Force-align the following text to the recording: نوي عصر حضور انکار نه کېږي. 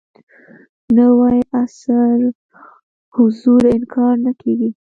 نوي 0.97 1.39
عصر 1.59 2.19
حضور 3.15 3.61
انکار 3.75 4.15
نه 4.25 4.31
کېږي. 4.41 4.69